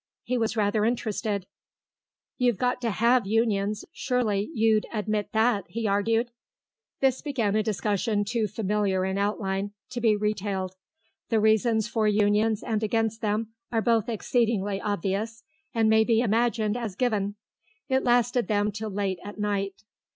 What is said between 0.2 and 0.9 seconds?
He was rather